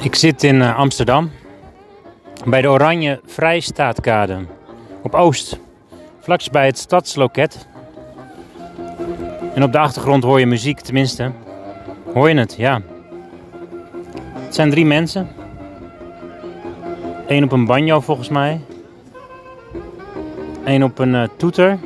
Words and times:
Ik 0.00 0.14
zit 0.14 0.42
in 0.42 0.62
eh, 0.62 0.76
Amsterdam 0.76 1.30
bij 2.44 2.62
de 2.62 2.68
Oranje 2.68 3.20
Vrijstaatkade 3.24 4.38
op 5.02 5.14
Oost, 5.14 5.58
vlaks 6.20 6.50
bij 6.50 6.66
het 6.66 6.78
stadsloket. 6.78 7.66
En 9.54 9.62
op 9.62 9.72
de 9.72 9.78
achtergrond 9.78 10.22
hoor 10.22 10.40
je 10.40 10.46
muziek, 10.46 10.80
tenminste. 10.80 11.32
Hoor 12.14 12.28
je 12.28 12.34
het? 12.34 12.54
Ja. 12.58 12.80
Het 14.34 14.54
zijn 14.54 14.70
drie 14.70 14.86
mensen. 14.86 15.28
Eén 17.26 17.44
op 17.44 17.52
een 17.52 17.66
banjo 17.66 18.00
volgens 18.00 18.28
mij. 18.28 18.60
Eén 20.64 20.84
op 20.84 20.98
een 20.98 21.14
eh, 21.14 21.28
toeter. 21.36 21.78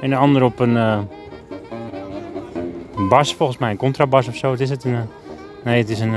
En 0.00 0.10
de 0.10 0.16
ander 0.16 0.42
op 0.42 0.58
een 0.58 0.76
eh, 0.76 0.98
bas 3.08 3.34
volgens 3.34 3.58
mij, 3.58 3.70
een 3.70 3.76
contrabas 3.76 4.28
of 4.28 4.36
zo. 4.36 4.50
Wat 4.50 4.60
is 4.60 4.70
het? 4.70 4.84
Een, 4.84 5.08
nee, 5.64 5.78
het 5.78 5.90
is 5.90 6.00
een, 6.00 6.14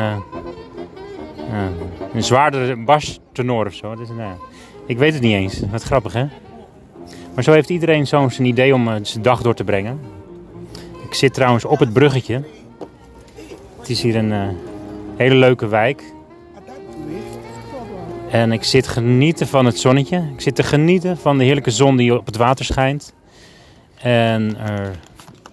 een 2.13 2.23
zwaardere 2.23 2.75
bastenor 2.75 3.65
of 3.65 3.73
zo. 3.73 3.91
Het 3.91 3.99
is 3.99 4.09
eh, 4.09 4.31
ik 4.85 4.97
weet 4.97 5.13
het 5.13 5.21
niet 5.21 5.33
eens. 5.33 5.61
Wat 5.71 5.83
grappig 5.83 6.13
hè? 6.13 6.25
Maar 7.33 7.43
zo 7.43 7.51
heeft 7.51 7.69
iedereen 7.69 8.07
zo 8.07 8.29
zijn 8.29 8.47
idee 8.47 8.73
om 8.73 8.87
eh, 8.87 8.95
zijn 9.01 9.23
dag 9.23 9.41
door 9.41 9.53
te 9.53 9.63
brengen. 9.63 9.99
Ik 11.05 11.13
zit 11.13 11.33
trouwens 11.33 11.65
op 11.65 11.79
het 11.79 11.93
bruggetje. 11.93 12.43
Het 13.79 13.89
is 13.89 14.01
hier 14.01 14.15
een 14.15 14.31
eh, 14.31 14.47
hele 15.17 15.35
leuke 15.35 15.67
wijk. 15.67 16.03
En 18.29 18.51
ik 18.51 18.63
zit 18.63 18.87
genieten 18.87 19.47
van 19.47 19.65
het 19.65 19.79
zonnetje. 19.79 20.29
Ik 20.33 20.41
zit 20.41 20.55
te 20.55 20.63
genieten 20.63 21.17
van 21.17 21.37
de 21.37 21.43
heerlijke 21.43 21.71
zon 21.71 21.97
die 21.97 22.17
op 22.17 22.25
het 22.25 22.37
water 22.37 22.65
schijnt. 22.65 23.13
En 24.01 24.57
er 24.57 24.95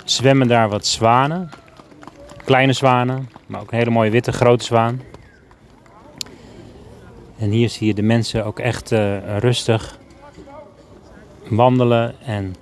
zwemmen 0.04 0.48
daar 0.48 0.68
wat 0.68 0.86
zwanen. 0.86 1.50
Kleine 2.44 2.72
zwanen, 2.72 3.28
maar 3.46 3.60
ook 3.60 3.72
een 3.72 3.78
hele 3.78 3.90
mooie 3.90 4.10
witte 4.10 4.32
grote 4.32 4.64
zwaan. 4.64 5.00
En 7.38 7.50
hier 7.50 7.68
zie 7.68 7.86
je 7.86 7.94
de 7.94 8.02
mensen 8.02 8.44
ook 8.44 8.58
echt 8.58 8.92
eh, 8.92 9.38
rustig 9.38 9.98
wandelen 11.48 12.14
en 12.20 12.54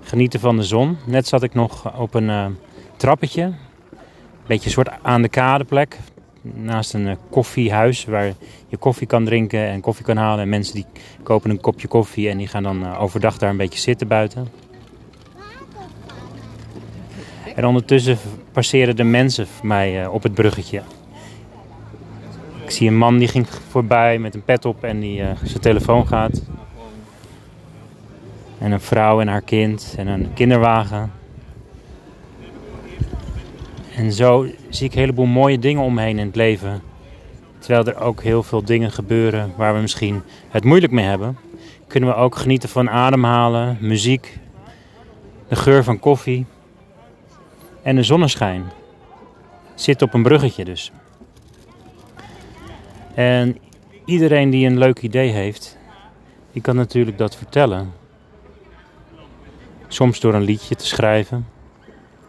genieten 0.00 0.40
van 0.40 0.56
de 0.56 0.62
zon. 0.62 0.96
Net 1.06 1.26
zat 1.26 1.42
ik 1.42 1.54
nog 1.54 1.98
op 1.98 2.14
een 2.14 2.30
eh, 2.30 2.46
trappetje. 2.96 3.42
Een 3.42 3.56
beetje 4.46 4.66
een 4.66 4.70
soort 4.70 4.90
aan 5.02 5.22
de 5.22 5.28
kadeplek. 5.28 5.98
Naast 6.42 6.94
een 6.94 7.08
eh, 7.08 7.16
koffiehuis 7.30 8.04
waar 8.04 8.32
je 8.68 8.76
koffie 8.76 9.06
kan 9.06 9.24
drinken 9.24 9.68
en 9.68 9.80
koffie 9.80 10.04
kan 10.04 10.16
halen. 10.16 10.42
En 10.42 10.48
mensen 10.48 10.74
die 10.74 10.86
kopen 11.22 11.50
een 11.50 11.60
kopje 11.60 11.88
koffie 11.88 12.28
en 12.28 12.38
die 12.38 12.48
gaan 12.48 12.62
dan 12.62 12.96
overdag 12.96 13.38
daar 13.38 13.50
een 13.50 13.56
beetje 13.56 13.78
zitten 13.78 14.08
buiten. 14.08 14.48
En 17.54 17.66
ondertussen 17.66 18.18
passeren 18.52 18.96
de 18.96 19.04
mensen 19.04 19.46
mij 19.62 20.06
op 20.06 20.22
het 20.22 20.34
bruggetje. 20.34 20.82
Zie 22.74 22.88
een 22.88 22.96
man 22.96 23.18
die 23.18 23.28
ging 23.28 23.46
voorbij 23.68 24.18
met 24.18 24.34
een 24.34 24.44
pet 24.44 24.64
op 24.64 24.84
en 24.84 25.00
die 25.00 25.22
eh, 25.22 25.36
zijn 25.42 25.60
telefoon 25.60 26.06
gaat. 26.06 26.42
En 28.58 28.72
een 28.72 28.80
vrouw 28.80 29.20
en 29.20 29.28
haar 29.28 29.42
kind 29.42 29.94
en 29.98 30.06
een 30.06 30.32
kinderwagen. 30.32 31.12
En 33.96 34.12
zo 34.12 34.46
zie 34.68 34.86
ik 34.86 34.94
een 34.94 35.00
heleboel 35.00 35.26
mooie 35.26 35.58
dingen 35.58 35.82
om 35.82 35.94
me 35.94 36.02
heen 36.02 36.18
in 36.18 36.26
het 36.26 36.36
leven. 36.36 36.82
Terwijl 37.58 37.86
er 37.86 38.00
ook 38.00 38.22
heel 38.22 38.42
veel 38.42 38.64
dingen 38.64 38.92
gebeuren 38.92 39.52
waar 39.56 39.74
we 39.74 39.80
misschien 39.80 40.22
het 40.48 40.64
moeilijk 40.64 40.92
mee 40.92 41.04
hebben. 41.04 41.38
Kunnen 41.86 42.08
we 42.08 42.14
ook 42.14 42.36
genieten 42.36 42.68
van 42.68 42.90
ademhalen, 42.90 43.76
muziek, 43.80 44.38
de 45.48 45.56
geur 45.56 45.84
van 45.84 45.98
koffie 45.98 46.46
en 47.82 47.96
de 47.96 48.02
zonneschijn. 48.02 48.64
Zit 49.74 50.02
op 50.02 50.14
een 50.14 50.22
bruggetje 50.22 50.64
dus. 50.64 50.92
En 53.14 53.58
iedereen 54.04 54.50
die 54.50 54.66
een 54.66 54.78
leuk 54.78 54.98
idee 54.98 55.30
heeft, 55.30 55.78
die 56.52 56.62
kan 56.62 56.76
natuurlijk 56.76 57.18
dat 57.18 57.36
vertellen. 57.36 57.92
Soms 59.88 60.20
door 60.20 60.34
een 60.34 60.42
liedje 60.42 60.74
te 60.74 60.86
schrijven 60.86 61.46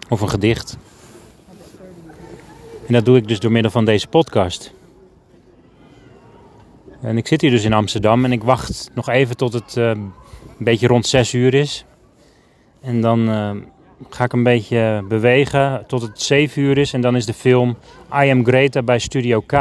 of 0.09 0.21
een 0.21 0.29
gedicht. 0.29 0.77
En 2.87 2.93
dat 2.93 3.05
doe 3.05 3.17
ik 3.17 3.27
dus 3.27 3.39
door 3.39 3.51
middel 3.51 3.71
van 3.71 3.85
deze 3.85 4.07
podcast. 4.07 4.73
En 7.01 7.17
ik 7.17 7.27
zit 7.27 7.41
hier 7.41 7.51
dus 7.51 7.63
in 7.63 7.73
Amsterdam 7.73 8.25
en 8.25 8.31
ik 8.31 8.43
wacht 8.43 8.91
nog 8.93 9.09
even 9.09 9.37
tot 9.37 9.53
het 9.53 9.77
eh, 9.77 9.87
een 9.87 10.13
beetje 10.57 10.87
rond 10.87 11.07
6 11.07 11.33
uur 11.33 11.53
is. 11.53 11.85
En 12.81 13.01
dan 13.01 13.29
eh, 13.29 13.51
ga 14.09 14.23
ik 14.23 14.33
een 14.33 14.43
beetje 14.43 15.03
bewegen 15.07 15.83
tot 15.87 16.01
het 16.01 16.21
7 16.21 16.61
uur 16.61 16.77
is. 16.77 16.93
En 16.93 17.01
dan 17.01 17.15
is 17.15 17.25
de 17.25 17.33
film 17.33 17.77
I 18.23 18.29
Am 18.29 18.45
Greta 18.45 18.81
bij 18.81 18.99
Studio 18.99 19.41
K. 19.41 19.53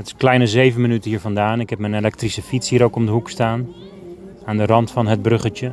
Dat 0.00 0.08
is 0.08 0.14
een 0.14 0.20
kleine 0.24 0.46
7 0.46 0.80
minuten 0.80 1.10
hier 1.10 1.20
vandaan. 1.20 1.60
Ik 1.60 1.70
heb 1.70 1.78
mijn 1.78 1.94
elektrische 1.94 2.42
fiets 2.42 2.68
hier 2.68 2.84
ook 2.84 2.96
om 2.96 3.06
de 3.06 3.12
hoek 3.12 3.30
staan. 3.30 3.68
Aan 4.44 4.56
de 4.56 4.66
rand 4.66 4.90
van 4.90 5.06
het 5.06 5.22
bruggetje. 5.22 5.72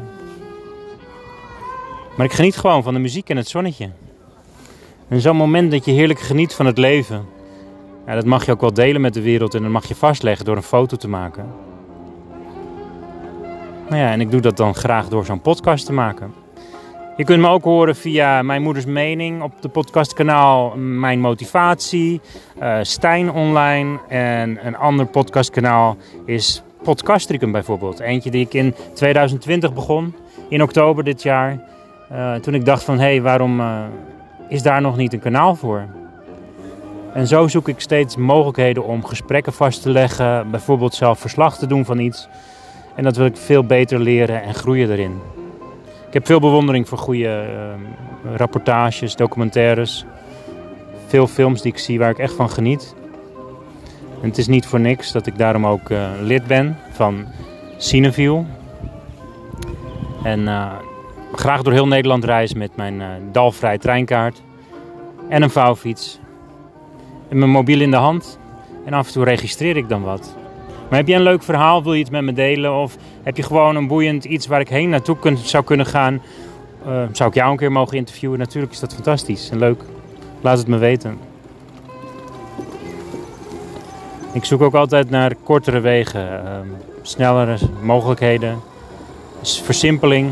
Maar 2.17 2.25
ik 2.25 2.31
geniet 2.31 2.57
gewoon 2.57 2.83
van 2.83 2.93
de 2.93 2.99
muziek 2.99 3.29
en 3.29 3.37
het 3.37 3.47
zonnetje. 3.47 3.89
En 5.07 5.21
zo'n 5.21 5.35
moment 5.35 5.71
dat 5.71 5.85
je 5.85 5.91
heerlijk 5.91 6.19
geniet 6.19 6.53
van 6.53 6.65
het 6.65 6.77
leven. 6.77 7.25
Ja, 8.05 8.15
dat 8.15 8.25
mag 8.25 8.45
je 8.45 8.51
ook 8.51 8.61
wel 8.61 8.73
delen 8.73 9.01
met 9.01 9.13
de 9.13 9.21
wereld 9.21 9.53
en 9.53 9.61
dat 9.61 9.71
mag 9.71 9.87
je 9.87 9.95
vastleggen 9.95 10.45
door 10.45 10.55
een 10.55 10.63
foto 10.63 10.97
te 10.97 11.07
maken. 11.07 11.45
Nou 13.89 14.01
ja, 14.01 14.11
en 14.11 14.21
ik 14.21 14.31
doe 14.31 14.41
dat 14.41 14.57
dan 14.57 14.75
graag 14.75 15.07
door 15.07 15.25
zo'n 15.25 15.41
podcast 15.41 15.85
te 15.85 15.93
maken. 15.93 16.33
Je 17.17 17.23
kunt 17.23 17.41
me 17.41 17.47
ook 17.47 17.63
horen 17.63 17.95
via 17.95 18.41
Mijn 18.41 18.61
Moeders 18.61 18.85
Mening 18.85 19.41
op 19.41 19.61
de 19.61 19.69
podcastkanaal 19.69 20.73
Mijn 20.75 21.19
Motivatie, 21.19 22.21
eh 22.59 22.77
Stijn 22.81 23.31
Online 23.31 23.99
en 24.07 24.59
een 24.65 24.77
ander 24.77 25.05
podcastkanaal 25.05 25.97
is 26.25 26.63
Podcastricum 26.83 27.51
bijvoorbeeld. 27.51 27.99
Eentje 27.99 28.31
die 28.31 28.45
ik 28.45 28.53
in 28.53 28.75
2020 28.93 29.73
begon, 29.73 30.15
in 30.49 30.61
oktober 30.61 31.03
dit 31.03 31.23
jaar. 31.23 31.59
Eh, 32.09 32.35
toen 32.35 32.53
ik 32.53 32.65
dacht 32.65 32.83
van, 32.83 32.99
hé, 32.99 33.05
hey, 33.05 33.21
waarom 33.21 33.59
eh, 33.59 33.83
is 34.49 34.61
daar 34.61 34.81
nog 34.81 34.97
niet 34.97 35.13
een 35.13 35.19
kanaal 35.19 35.55
voor? 35.55 35.85
En 37.13 37.27
zo 37.27 37.47
zoek 37.47 37.67
ik 37.67 37.79
steeds 37.79 38.15
mogelijkheden 38.15 38.83
om 38.83 39.05
gesprekken 39.05 39.53
vast 39.53 39.81
te 39.81 39.89
leggen, 39.89 40.51
bijvoorbeeld 40.51 40.93
zelf 40.93 41.19
verslag 41.19 41.57
te 41.57 41.67
doen 41.67 41.85
van 41.85 41.99
iets. 41.99 42.27
En 42.95 43.03
dat 43.03 43.17
wil 43.17 43.25
ik 43.25 43.37
veel 43.37 43.63
beter 43.63 43.99
leren 43.99 44.43
en 44.43 44.53
groeien 44.53 44.91
erin. 44.91 45.36
Ik 46.07 46.13
heb 46.13 46.25
veel 46.25 46.39
bewondering 46.39 46.87
voor 46.87 46.97
goede 46.97 47.27
eh, 47.27 48.35
rapportages, 48.35 49.15
documentaires. 49.15 50.05
Veel 51.07 51.27
films 51.27 51.61
die 51.61 51.71
ik 51.71 51.77
zie 51.77 51.99
waar 51.99 52.09
ik 52.09 52.19
echt 52.19 52.33
van 52.33 52.49
geniet. 52.49 52.95
En 54.21 54.29
het 54.29 54.37
is 54.37 54.47
niet 54.47 54.65
voor 54.65 54.79
niks 54.79 55.11
dat 55.11 55.27
ik 55.27 55.37
daarom 55.37 55.65
ook 55.65 55.89
eh, 55.89 56.09
lid 56.21 56.47
ben 56.47 56.77
van 56.91 57.25
Cineville. 57.77 58.45
En 60.23 60.47
eh, 60.47 60.71
graag 61.33 61.61
door 61.61 61.73
heel 61.73 61.87
Nederland 61.87 62.23
reis 62.23 62.53
met 62.53 62.75
mijn 62.75 63.01
eh, 63.01 63.07
dalvrij 63.31 63.77
treinkaart. 63.77 64.41
En 65.29 65.41
een 65.41 65.49
vouwfiets. 65.49 66.19
En 67.29 67.37
mijn 67.37 67.51
mobiel 67.51 67.81
in 67.81 67.91
de 67.91 67.97
hand. 67.97 68.39
En 68.85 68.93
af 68.93 69.07
en 69.07 69.13
toe 69.13 69.23
registreer 69.23 69.77
ik 69.77 69.89
dan 69.89 70.03
wat. 70.03 70.35
Maar 70.89 70.99
heb 70.99 71.07
je 71.07 71.15
een 71.15 71.21
leuk 71.21 71.43
verhaal, 71.43 71.83
wil 71.83 71.93
je 71.93 71.99
iets 71.99 72.09
met 72.09 72.21
me 72.21 72.33
delen? 72.33 72.73
Of 72.73 72.97
heb 73.23 73.37
je 73.37 73.43
gewoon 73.43 73.75
een 73.75 73.87
boeiend 73.87 74.23
iets 74.23 74.47
waar 74.47 74.59
ik 74.59 74.69
heen 74.69 74.89
naartoe 74.89 75.17
zou 75.35 75.63
kunnen 75.63 75.85
gaan? 75.85 76.21
Eh, 76.85 77.03
zou 77.11 77.29
ik 77.29 77.35
jou 77.35 77.51
een 77.51 77.57
keer 77.57 77.71
mogen 77.71 77.97
interviewen? 77.97 78.39
Natuurlijk 78.39 78.73
is 78.73 78.79
dat 78.79 78.93
fantastisch 78.93 79.49
en 79.49 79.59
leuk. 79.59 79.83
Laat 80.41 80.57
het 80.57 80.67
me 80.67 80.77
weten. 80.77 81.17
Ik 84.31 84.45
zoek 84.45 84.61
ook 84.61 84.73
altijd 84.73 85.09
naar 85.09 85.35
kortere 85.43 85.79
wegen, 85.79 86.45
ehm, 86.45 86.67
snellere 87.01 87.57
mogelijkheden, 87.81 88.59
versimpeling, 89.41 90.31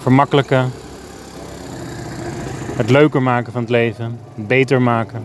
vermakkelijken, 0.00 0.70
het 2.76 2.90
leuker 2.90 3.22
maken 3.22 3.52
van 3.52 3.60
het 3.60 3.70
leven, 3.70 4.18
het 4.34 4.46
beter 4.46 4.82
maken, 4.82 5.24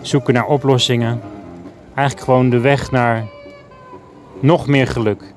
zoeken 0.00 0.34
naar 0.34 0.46
oplossingen. 0.46 1.20
Eigenlijk 1.94 2.26
gewoon 2.26 2.50
de 2.50 2.58
weg 2.58 2.90
naar 2.90 3.26
nog 4.40 4.66
meer 4.66 4.86
geluk. 4.86 5.34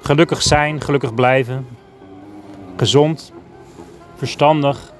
Gelukkig 0.00 0.42
zijn, 0.42 0.80
gelukkig 0.80 1.14
blijven, 1.14 1.66
gezond, 2.76 3.32
verstandig, 4.16 4.92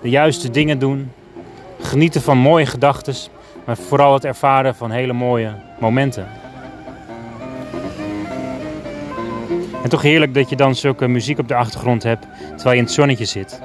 de 0.00 0.08
juiste 0.08 0.50
dingen 0.50 0.78
doen, 0.78 1.12
genieten 1.80 2.22
van 2.22 2.38
mooie 2.38 2.66
gedachten, 2.66 3.14
maar 3.64 3.76
vooral 3.76 4.14
het 4.14 4.24
ervaren 4.24 4.74
van 4.74 4.90
hele 4.90 5.12
mooie 5.12 5.54
momenten. 5.80 6.28
En 9.82 9.88
toch 9.88 10.02
heerlijk 10.02 10.34
dat 10.34 10.48
je 10.48 10.56
dan 10.56 10.74
zulke 10.74 11.08
muziek 11.08 11.38
op 11.38 11.48
de 11.48 11.54
achtergrond 11.54 12.02
hebt 12.02 12.26
terwijl 12.38 12.70
je 12.70 12.76
in 12.76 12.84
het 12.84 12.92
zonnetje 12.92 13.24
zit. 13.24 13.60